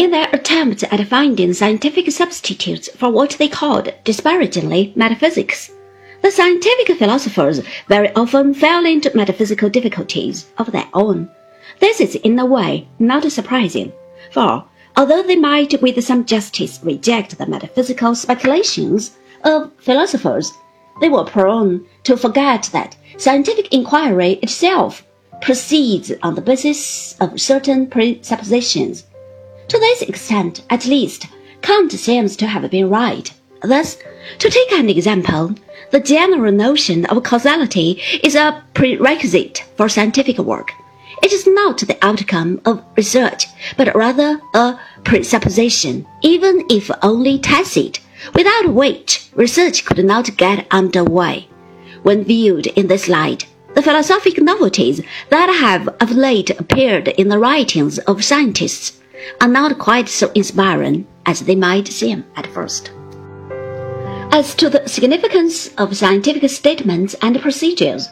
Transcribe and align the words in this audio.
In 0.00 0.12
their 0.12 0.30
attempt 0.32 0.82
at 0.84 1.06
finding 1.08 1.52
scientific 1.52 2.10
substitutes 2.10 2.88
for 2.96 3.10
what 3.10 3.32
they 3.32 3.48
called 3.48 3.92
disparagingly 4.02 4.94
metaphysics, 4.96 5.70
the 6.22 6.30
scientific 6.30 6.96
philosophers 6.96 7.60
very 7.86 8.10
often 8.14 8.54
fell 8.54 8.86
into 8.86 9.14
metaphysical 9.14 9.68
difficulties 9.68 10.46
of 10.56 10.72
their 10.72 10.88
own. 10.94 11.28
This 11.80 12.00
is 12.00 12.14
in 12.14 12.38
a 12.38 12.46
way 12.46 12.88
not 12.98 13.30
surprising, 13.30 13.92
for 14.30 14.64
although 14.96 15.22
they 15.22 15.36
might 15.36 15.82
with 15.82 16.02
some 16.02 16.24
justice 16.24 16.80
reject 16.82 17.36
the 17.36 17.44
metaphysical 17.44 18.14
speculations 18.14 19.18
of 19.44 19.70
philosophers, 19.80 20.50
they 21.02 21.10
were 21.10 21.24
prone 21.24 21.84
to 22.04 22.16
forget 22.16 22.70
that 22.72 22.96
scientific 23.18 23.70
inquiry 23.70 24.38
itself 24.42 25.04
proceeds 25.42 26.10
on 26.22 26.36
the 26.36 26.40
basis 26.40 27.18
of 27.20 27.38
certain 27.38 27.86
presuppositions. 27.86 29.04
To 29.70 29.78
this 29.78 30.02
extent, 30.02 30.64
at 30.68 30.84
least, 30.84 31.28
Kant 31.62 31.92
seems 31.92 32.34
to 32.38 32.48
have 32.48 32.68
been 32.72 32.90
right. 32.90 33.32
Thus, 33.62 33.98
to 34.40 34.50
take 34.50 34.72
an 34.72 34.88
example, 34.88 35.54
the 35.92 36.00
general 36.00 36.50
notion 36.50 37.06
of 37.06 37.22
causality 37.22 38.02
is 38.24 38.34
a 38.34 38.64
prerequisite 38.74 39.62
for 39.76 39.88
scientific 39.88 40.38
work. 40.38 40.72
It 41.22 41.32
is 41.32 41.46
not 41.46 41.78
the 41.78 41.96
outcome 42.02 42.60
of 42.64 42.82
research, 42.96 43.46
but 43.76 43.94
rather 43.94 44.40
a 44.54 44.76
presupposition, 45.04 46.04
even 46.20 46.66
if 46.68 46.90
only 47.02 47.38
tacit, 47.38 48.00
without 48.34 48.74
which 48.74 49.30
research 49.36 49.84
could 49.84 50.04
not 50.04 50.36
get 50.36 50.66
underway. 50.72 51.48
When 52.02 52.24
viewed 52.24 52.66
in 52.66 52.88
this 52.88 53.06
light, 53.06 53.46
the 53.74 53.82
philosophic 53.82 54.42
novelties 54.42 55.00
that 55.28 55.48
have 55.60 55.86
of 56.00 56.10
late 56.10 56.50
appeared 56.58 57.06
in 57.06 57.28
the 57.28 57.38
writings 57.38 58.00
of 58.00 58.24
scientists 58.24 58.99
are 59.40 59.48
not 59.48 59.78
quite 59.78 60.08
so 60.08 60.30
inspiring 60.34 61.06
as 61.26 61.40
they 61.40 61.54
might 61.54 61.88
seem 61.88 62.24
at 62.36 62.46
first. 62.48 62.92
As 64.32 64.54
to 64.56 64.70
the 64.70 64.88
significance 64.88 65.68
of 65.74 65.96
scientific 65.96 66.48
statements 66.50 67.14
and 67.20 67.40
procedures, 67.40 68.08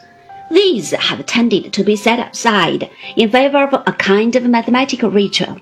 these 0.51 0.91
have 0.91 1.25
tended 1.25 1.71
to 1.73 1.83
be 1.83 1.95
set 1.95 2.31
aside 2.31 2.89
in 3.15 3.29
favor 3.29 3.63
of 3.63 3.83
a 3.85 3.93
kind 3.93 4.35
of 4.35 4.43
mathematical 4.43 5.11
ritual. 5.11 5.59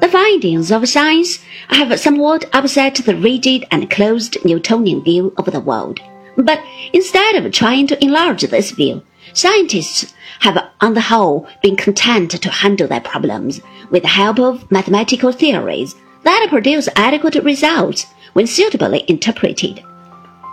The 0.00 0.08
findings 0.08 0.70
of 0.70 0.88
science 0.88 1.38
have 1.68 1.98
somewhat 1.98 2.44
upset 2.52 2.96
the 2.96 3.16
rigid 3.16 3.64
and 3.70 3.90
closed 3.90 4.36
Newtonian 4.44 5.02
view 5.02 5.32
of 5.36 5.46
the 5.46 5.60
world. 5.60 6.00
But 6.36 6.62
instead 6.92 7.34
of 7.34 7.50
trying 7.50 7.86
to 7.88 8.04
enlarge 8.04 8.42
this 8.42 8.70
view, 8.70 9.02
scientists 9.32 10.14
have 10.40 10.70
on 10.80 10.94
the 10.94 11.00
whole 11.00 11.46
been 11.62 11.76
content 11.76 12.30
to 12.30 12.50
handle 12.50 12.86
their 12.86 13.00
problems 13.00 13.60
with 13.90 14.02
the 14.02 14.08
help 14.08 14.38
of 14.38 14.70
mathematical 14.70 15.32
theories 15.32 15.94
that 16.24 16.46
produce 16.48 16.88
adequate 16.96 17.42
results 17.44 18.06
when 18.32 18.46
suitably 18.46 19.04
interpreted. 19.08 19.82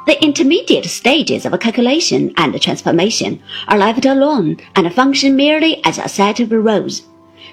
The 0.08 0.24
intermediate 0.24 0.86
stages 0.86 1.46
of 1.46 1.60
calculation 1.60 2.32
and 2.38 2.62
transformation 2.62 3.42
are 3.68 3.78
left 3.78 4.06
alone 4.06 4.58
and 4.76 4.94
function 4.94 5.36
merely 5.36 5.84
as 5.84 5.98
a 5.98 6.08
set 6.08 6.40
of 6.40 6.52
rules. 6.52 7.02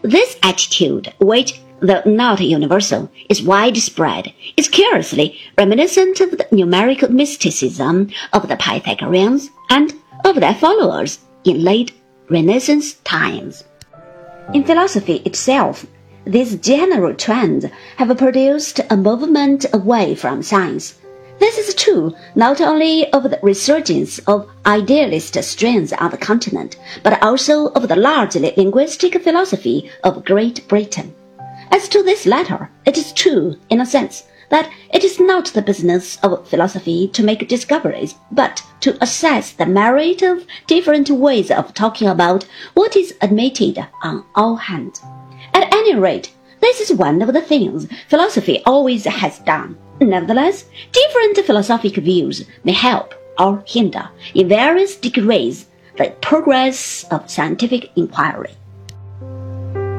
This 0.02 0.36
attitude, 0.42 1.14
which, 1.18 1.60
though 1.80 2.02
not 2.04 2.40
universal, 2.40 3.10
is 3.30 3.42
widespread, 3.42 4.34
is 4.56 4.68
curiously 4.68 5.38
reminiscent 5.56 6.20
of 6.20 6.32
the 6.32 6.46
numerical 6.52 7.10
mysticism 7.10 8.10
of 8.34 8.48
the 8.48 8.56
Pythagoreans 8.56 9.50
and 9.70 9.94
of 10.24 10.36
their 10.36 10.54
followers 10.54 11.18
in 11.44 11.62
late 11.62 11.92
Renaissance 12.28 12.94
times. 13.04 13.64
In 14.54 14.64
philosophy 14.64 15.16
itself, 15.24 15.86
these 16.24 16.56
general 16.56 17.14
trends 17.14 17.66
have 17.96 18.16
produced 18.16 18.80
a 18.90 18.96
movement 18.96 19.66
away 19.72 20.14
from 20.14 20.42
science 20.42 20.94
this 21.42 21.58
is 21.58 21.74
true 21.74 22.14
not 22.36 22.60
only 22.60 23.12
of 23.12 23.24
the 23.24 23.40
resurgence 23.42 24.20
of 24.28 24.48
idealist 24.64 25.42
strains 25.42 25.92
on 25.92 26.12
the 26.12 26.16
continent, 26.16 26.76
but 27.02 27.20
also 27.20 27.66
of 27.70 27.88
the 27.88 27.96
largely 27.96 28.54
linguistic 28.56 29.20
philosophy 29.20 29.90
of 30.04 30.24
Great 30.24 30.68
Britain. 30.68 31.12
As 31.72 31.88
to 31.88 32.04
this 32.04 32.26
latter, 32.26 32.70
it 32.86 32.96
is 32.96 33.12
true, 33.12 33.56
in 33.70 33.80
a 33.80 33.86
sense, 33.86 34.22
that 34.52 34.70
it 34.92 35.02
is 35.02 35.18
not 35.18 35.46
the 35.46 35.62
business 35.62 36.18
of 36.22 36.46
philosophy 36.46 37.08
to 37.08 37.24
make 37.24 37.48
discoveries, 37.48 38.14
but 38.30 38.62
to 38.80 38.96
assess 39.02 39.50
the 39.52 39.64
merit 39.66 40.20
of 40.20 40.46
different 40.66 41.08
ways 41.08 41.50
of 41.50 41.72
talking 41.72 42.06
about 42.06 42.46
what 42.74 42.94
is 42.94 43.14
admitted 43.22 43.84
on 44.02 44.24
all 44.34 44.56
hands. 44.56 45.00
At 45.54 45.72
any 45.74 45.96
rate, 45.96 46.30
this 46.60 46.80
is 46.80 46.92
one 46.92 47.22
of 47.22 47.32
the 47.32 47.40
things 47.40 47.88
philosophy 48.08 48.62
always 48.66 49.06
has 49.06 49.38
done. 49.40 49.78
Nevertheless, 50.00 50.66
different 50.92 51.38
philosophic 51.46 51.96
views 51.96 52.44
may 52.62 52.72
help 52.72 53.14
or 53.38 53.64
hinder 53.66 54.10
in 54.34 54.48
various 54.48 54.96
degrees 54.96 55.66
the 55.96 56.10
progress 56.20 57.04
of 57.10 57.30
scientific 57.30 57.90
inquiry. 57.96 58.50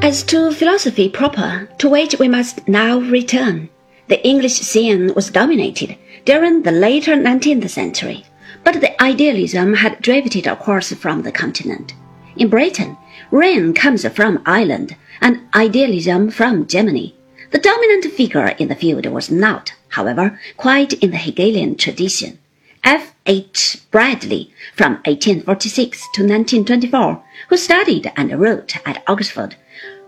As 0.03 0.21
to 0.23 0.51
philosophy 0.51 1.09
proper, 1.09 1.67
to 1.79 1.89
which 1.89 2.19
we 2.19 2.27
must 2.27 2.67
now 2.67 2.99
return, 2.99 3.69
the 4.13 4.27
English 4.27 4.59
scene 4.59 5.11
was 5.15 5.31
dominated 5.31 5.97
during 6.23 6.61
the 6.61 6.71
later 6.71 7.15
19th 7.15 7.67
century, 7.67 8.23
but 8.63 8.79
the 8.79 9.01
idealism 9.01 9.73
had 9.73 9.99
drifted 10.03 10.45
across 10.45 10.93
from 10.93 11.23
the 11.23 11.31
continent. 11.31 11.95
In 12.35 12.47
Britain, 12.47 12.95
rain 13.31 13.73
comes 13.73 14.07
from 14.09 14.43
Ireland 14.45 14.95
and 15.19 15.41
idealism 15.55 16.29
from 16.29 16.67
Germany. 16.67 17.15
The 17.49 17.57
dominant 17.57 18.05
figure 18.13 18.49
in 18.59 18.67
the 18.67 18.75
field 18.75 19.07
was 19.07 19.31
not, 19.31 19.73
however, 19.89 20.39
quite 20.57 20.93
in 20.93 21.09
the 21.09 21.17
Hegelian 21.17 21.75
tradition. 21.75 22.37
F. 22.83 23.15
H. 23.25 23.79
Bradley, 23.89 24.53
from 24.75 25.01
1846 25.05 25.97
to 26.13 26.21
1924, 26.21 27.23
who 27.49 27.57
studied 27.57 28.11
and 28.15 28.39
wrote 28.39 28.75
at 28.85 29.01
Oxford, 29.07 29.55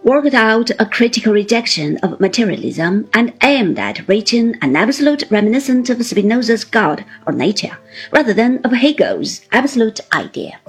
worked 0.05 0.35
out 0.35 0.69
a 0.77 0.85
critical 0.85 1.33
rejection 1.33 1.97
of 1.97 2.19
materialism 2.19 3.09
and 3.15 3.33
aimed 3.41 3.79
at 3.79 4.07
reaching 4.07 4.55
an 4.61 4.75
absolute 4.75 5.23
reminiscence 5.31 5.89
of 5.89 6.05
Spinoza's 6.05 6.63
God 6.63 7.03
or 7.25 7.33
nature, 7.33 7.75
rather 8.11 8.31
than 8.31 8.59
of 8.63 8.71
Hegel's 8.71 9.41
absolute 9.51 9.99
idea. 10.13 10.59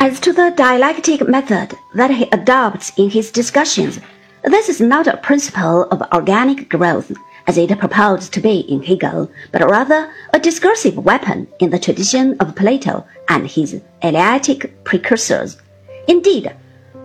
As 0.00 0.20
to 0.20 0.34
the 0.34 0.52
dialectic 0.54 1.26
method 1.26 1.74
that 1.94 2.10
he 2.10 2.28
adopts 2.30 2.92
in 2.98 3.08
his 3.08 3.30
discussions, 3.30 4.00
this 4.44 4.68
is 4.68 4.82
not 4.82 5.06
a 5.06 5.16
principle 5.16 5.84
of 5.84 6.02
organic 6.12 6.68
growth, 6.68 7.10
as 7.46 7.56
it 7.56 7.78
proposed 7.78 8.34
to 8.34 8.40
be 8.40 8.60
in 8.68 8.82
Hegel, 8.82 9.30
but 9.50 9.66
rather 9.66 10.12
a 10.34 10.38
discursive 10.38 10.98
weapon 10.98 11.48
in 11.60 11.70
the 11.70 11.78
tradition 11.78 12.36
of 12.40 12.54
Plato 12.54 13.06
and 13.30 13.46
his 13.46 13.80
Eleatic 14.02 14.84
precursors. 14.84 15.56
Indeed, 16.06 16.54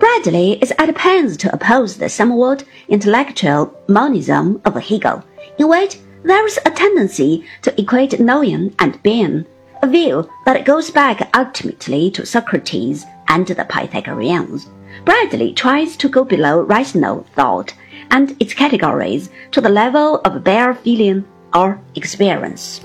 Bradley 0.02 0.54
is 0.64 0.74
at 0.80 0.96
pains 0.96 1.38
to 1.38 1.54
oppose 1.54 1.96
the 1.96 2.10
somewhat 2.10 2.64
intellectual 2.90 3.72
monism 3.88 4.60
of 4.66 4.74
Hegel, 4.74 5.24
in 5.60 5.70
which 5.70 6.00
there 6.24 6.44
is 6.48 6.58
a 6.66 6.72
tendency 6.72 7.46
to 7.62 7.80
equate 7.80 8.20
knowing 8.20 8.74
and 8.80 9.00
being, 9.04 9.46
a 9.84 9.88
view 9.88 10.28
that 10.48 10.66
goes 10.66 10.90
back 10.90 11.30
ultimately 11.38 12.10
to 12.12 12.26
Socrates 12.26 13.06
and 13.28 13.46
the 13.46 13.64
Pythagoreans. 13.64 14.70
Bradley 15.06 15.54
tries 15.54 15.96
to 15.98 16.10
go 16.10 16.24
below 16.24 16.62
rational 16.62 17.24
thought 17.36 17.72
and 18.10 18.36
its 18.40 18.56
categories 18.56 19.30
to 19.52 19.62
the 19.62 19.70
level 19.70 20.16
of 20.22 20.44
bare 20.44 20.74
feeling 20.74 21.24
or 21.54 21.80
experience. 21.94 22.84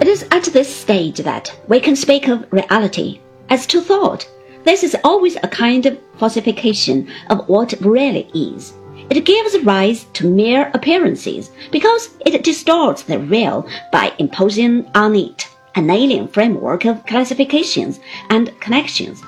It 0.00 0.06
is 0.06 0.22
at 0.30 0.44
this 0.44 0.72
stage 0.72 1.18
that 1.18 1.52
we 1.66 1.80
can 1.80 1.96
speak 1.96 2.28
of 2.28 2.46
reality. 2.52 3.20
As 3.50 3.66
to 3.66 3.80
thought, 3.80 4.28
this 4.64 4.84
is 4.84 4.96
always 5.02 5.36
a 5.42 5.48
kind 5.48 5.86
of 5.86 5.98
falsification 6.22 7.08
of 7.30 7.48
what 7.48 7.74
really 7.80 8.24
is. 8.32 8.72
It 9.10 9.24
gives 9.24 9.64
rise 9.64 10.04
to 10.14 10.30
mere 10.30 10.70
appearances 10.72 11.50
because 11.70 12.10
it 12.24 12.44
distorts 12.44 13.02
the 13.02 13.18
real 13.18 13.66
by 13.90 14.12
imposing 14.18 14.86
on 14.94 15.16
it 15.16 15.48
an 15.74 15.90
alien 15.90 16.28
framework 16.28 16.84
of 16.84 17.04
classifications 17.06 17.98
and 18.30 18.58
connections 18.60 19.22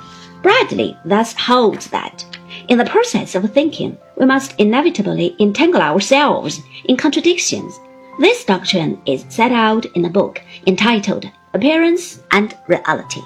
Bradley 0.44 0.94
thus 1.06 1.32
holds 1.32 1.88
that, 1.88 2.23
in 2.69 2.76
the 2.76 2.85
process 2.85 3.35
of 3.35 3.50
thinking, 3.50 3.97
we 4.19 4.26
must 4.26 4.55
inevitably 4.61 5.35
entangle 5.40 5.81
ourselves 5.81 6.61
in 6.85 6.99
contradictions. 6.99 7.81
This 8.20 8.44
doctrine 8.44 9.00
is 9.06 9.25
set 9.31 9.52
out 9.52 9.87
in 9.97 10.05
a 10.05 10.11
book 10.11 10.43
entitled 10.67 11.25
Appearance 11.55 12.20
and 12.31 12.55
Reality. 12.69 13.23